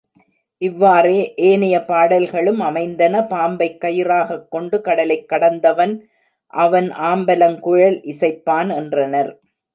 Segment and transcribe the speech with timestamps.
[0.61, 1.17] இவ்வாறே
[1.41, 5.93] ஏனைய பாடல்களும் அமைந்தன பாம்பைக் கயிறாகக் கொண்டு கடலைக் கடந்தவன்
[6.53, 9.31] அவன் ஆம்பலங்குழல் இசைப்பான் என்றனர்.